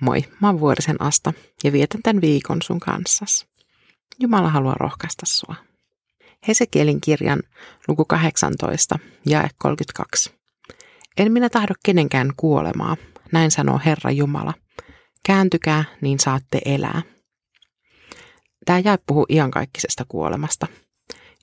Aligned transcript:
Moi, 0.00 0.24
mä 0.40 0.48
oon 0.48 0.60
Vuorisen 0.60 1.02
Asta 1.02 1.32
ja 1.64 1.72
vietän 1.72 2.02
tämän 2.02 2.20
viikon 2.20 2.62
sun 2.62 2.80
kanssas. 2.80 3.46
Jumala 4.18 4.50
haluaa 4.50 4.76
rohkaista 4.80 5.26
sua. 5.26 5.54
Hesekielin 6.48 7.00
kirjan 7.00 7.42
luku 7.88 8.04
18, 8.04 8.98
jae 9.26 9.48
32. 9.58 10.34
En 11.16 11.32
minä 11.32 11.48
tahdo 11.48 11.74
kenenkään 11.84 12.32
kuolemaa, 12.36 12.96
näin 13.32 13.50
sanoo 13.50 13.80
Herra 13.84 14.10
Jumala. 14.10 14.54
Kääntykää, 15.22 15.84
niin 16.00 16.18
saatte 16.18 16.60
elää. 16.64 17.02
Tämä 18.66 18.78
jae 18.78 18.98
puhuu 19.06 19.26
iankaikkisesta 19.28 20.04
kuolemasta. 20.08 20.66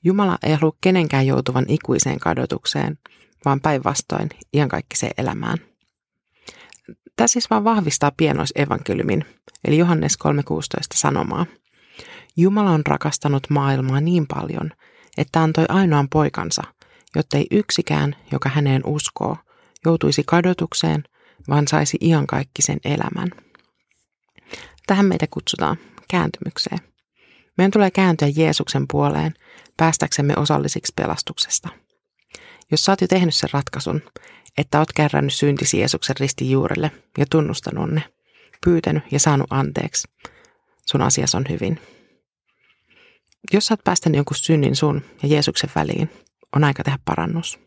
Jumala 0.04 0.38
ei 0.44 0.54
halua 0.54 0.77
kenenkään 0.81 1.27
joutuvan 1.27 1.66
ikuiseen 1.67 2.20
kadotukseen, 2.20 2.99
vaan 3.45 3.62
päinvastoin 3.62 4.30
iankaikkiseen 4.54 5.13
elämään– 5.17 5.58
Tämä 7.16 7.28
siis 7.28 7.50
vaan 7.50 7.64
vahvistaa 7.64 8.12
pienoisevankeliumin, 8.18 9.26
eli 9.66 9.78
Johannes 9.78 10.18
3.16 10.28 10.30
sanomaa. 10.96 11.46
Jumala 12.38 12.72
on 12.72 12.86
rakastanut 12.86 13.50
maailmaa 13.50 14.02
niin 14.02 14.28
paljon, 14.28 14.72
että 15.18 15.44
antoi 15.44 15.66
ainoan 15.70 16.09
poikansa, 16.09 16.64
jotta 17.16 17.38
ei 17.38 17.48
yksikään, 17.52 18.16
joka 18.32 18.50
häneen 18.50 18.82
uskoo, 18.86 19.38
joutuisi 19.86 20.23
kadotukseen, 20.26 21.04
vaan 21.50 21.68
saisi 21.68 21.98
iankaikkisen 22.02 22.80
elämän. 22.86 23.30
Tähän 24.88 25.06
meitä 25.06 25.28
kutsutaan 25.31 25.78
kääntymykseen. 26.09 26.80
Meidän 27.58 27.72
tulee 27.72 27.92
kääntyä 27.92 28.28
Jeesuksen 28.36 28.86
puoleen 28.92 29.34
päästäksemme 29.78 30.34
osallisiksi 30.38 30.94
pelastuksesta. 30.95 31.83
Jos 32.72 32.86
sä 32.86 32.92
oot 32.92 33.02
jo 33.02 33.08
tehnyt 33.08 33.36
sen 33.36 33.50
ratkaisun, 33.53 34.02
että 34.58 34.80
oot 34.80 34.94
kärrännyt 34.94 35.33
syntisi 35.33 35.80
Jeesuksen 35.80 36.16
ristin 36.19 36.52
juurelle 36.52 36.92
ja 37.17 37.25
tunnustanut 37.31 37.92
ne, 37.92 38.03
pyytänyt 38.66 39.03
ja 39.11 39.19
saanut 39.19 39.47
anteeksi. 39.50 40.08
Sun 40.86 41.02
asias 41.02 41.36
on 41.36 41.45
hyvin. 41.50 41.80
Jos 43.53 43.66
sä 43.66 43.73
oot 43.73 43.84
päästänyt 43.84 44.17
jonkun 44.17 44.38
synnin 44.38 44.75
sun 44.75 45.02
ja 45.23 45.30
Jeesuksen 45.30 45.69
väliin, 45.75 46.09
on 46.56 46.64
aika 46.64 46.84
tehdä 46.84 47.00
parannus. 47.06 47.59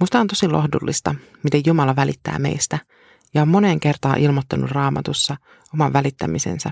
Musta 0.00 0.20
on 0.20 0.26
tosi 0.26 0.48
lohdullista, 0.48 1.14
miten 1.42 1.62
Jumala 1.66 1.96
välittää 1.96 2.38
meistä 2.38 2.78
ja 3.34 3.42
on 3.42 3.48
moneen 3.48 3.80
kertaan 3.80 4.18
ilmoittanut 4.18 4.70
raamatussa 4.70 5.36
oman 5.74 5.92
välittämisensä 5.92 6.70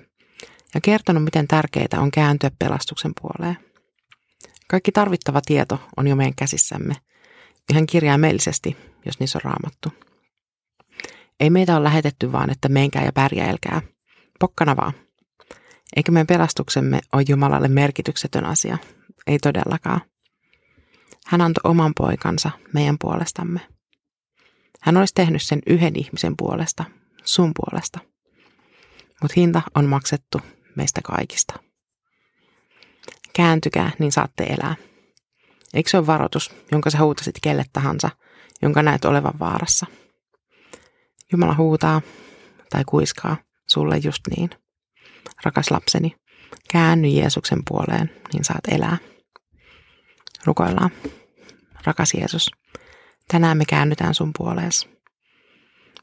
ja 0.74 0.80
kertonut, 0.80 1.24
miten 1.24 1.48
tärkeää 1.48 2.00
on 2.00 2.10
kääntyä 2.10 2.50
pelastuksen 2.58 3.12
puoleen. 3.20 3.69
Kaikki 4.70 4.92
tarvittava 4.92 5.40
tieto 5.46 5.80
on 5.96 6.06
jo 6.06 6.16
meidän 6.16 6.34
käsissämme– 6.34 6.94
ihan 7.70 7.86
kirjaimellisesti, 7.86 8.76
jos 9.06 9.20
niissä 9.20 9.38
on 9.38 9.42
raamattu. 9.44 9.92
Ei 11.40 11.50
meitä 11.50 11.76
ole 11.76 11.84
lähetetty 11.84 12.32
vaan, 12.32 12.50
että 12.50 12.68
menkää 12.68 13.04
ja 13.04 13.12
pärjäilkää. 13.12 13.82
Pokkana 14.40 14.76
vaan. 14.76 14.92
Eikä 15.96 16.12
meidän 16.12 16.26
pelastuksemme 16.26 17.00
ole 17.12 17.24
Jumalalle 17.28 17.68
merkityksetön 17.68 18.44
asia. 18.44 18.78
Ei 19.26 19.38
todellakaan. 19.38 20.00
Hän 21.26 21.40
antoi 21.40 21.70
oman 21.70 21.92
poikansa 21.96 22.50
meidän 22.74 22.96
puolestamme. 23.00 23.60
Hän 24.80 24.96
olisi 24.96 25.14
tehnyt 25.14 25.42
sen 25.42 25.60
yhden 25.66 25.96
ihmisen 25.96 26.34
puolesta, 26.36 26.84
sun 27.24 27.52
puolesta. 27.56 27.98
Mutta 29.22 29.34
hinta 29.36 29.62
on 29.74 29.84
maksettu 29.84 30.40
meistä 30.76 31.00
kaikista. 31.04 31.69
Kääntykää, 33.32 33.90
niin 33.98 34.12
saatte 34.12 34.44
elää. 34.44 34.76
Eikö 35.74 35.90
se 35.90 35.98
ole 35.98 36.06
varoitus, 36.06 36.54
jonka 36.72 36.90
sä 36.90 36.98
huutasit 36.98 37.34
kelle 37.42 37.64
tahansa, 37.72 38.10
jonka 38.62 38.82
näet 38.82 39.04
olevan 39.04 39.38
vaarassa? 39.38 39.86
Jumala 41.32 41.54
huutaa 41.54 42.02
tai 42.70 42.82
kuiskaa 42.86 43.36
sulle 43.68 43.96
just 43.96 44.22
niin. 44.36 44.50
Rakas 45.44 45.70
lapseni, 45.70 46.16
käänny 46.72 47.08
Jeesuksen 47.08 47.62
puoleen, 47.68 48.10
niin 48.32 48.44
saat 48.44 48.68
elää. 48.68 48.96
Rukoillaan. 50.44 50.90
Rakas 51.84 52.14
Jeesus, 52.14 52.50
tänään 53.28 53.58
me 53.58 53.64
käännytään 53.64 54.14
sun 54.14 54.30
puolees. 54.38 54.88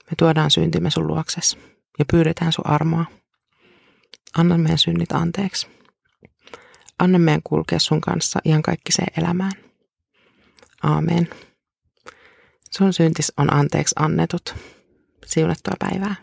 Me 0.10 0.16
tuodaan 0.18 0.52
syntimme 0.52 0.90
sun 0.90 1.08
luokses 1.08 1.58
ja 2.00 2.06
pyydetään 2.12 2.52
sun 2.52 2.68
armoa. 2.68 3.06
Anna 4.38 4.58
meidän 4.58 4.78
synnit 4.78 5.12
anteeksi. 5.12 5.77
Anna 7.00 7.20
meidän 7.20 7.42
kulkea 7.44 7.80
sun 7.80 8.02
kanssa 8.02 8.40
ihan 8.46 8.62
kaikkiseen 8.62 9.14
elämään. 9.18 9.52
Aamen. 10.84 11.30
Sun 12.72 12.94
syntis 12.94 13.34
on 13.38 13.54
anteeksi 13.54 13.96
annetut. 14.00 14.56
Siunattua 15.26 15.74
päivää. 15.80 16.16